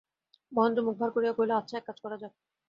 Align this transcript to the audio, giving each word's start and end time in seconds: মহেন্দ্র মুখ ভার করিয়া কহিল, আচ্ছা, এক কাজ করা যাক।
মহেন্দ্র 0.51 0.81
মুখ 0.83 0.95
ভার 0.99 1.09
করিয়া 1.11 1.33
কহিল, 1.33 1.51
আচ্ছা, 1.51 1.75
এক 1.77 1.85
কাজ 1.87 1.97
করা 2.03 2.17
যাক। 2.21 2.33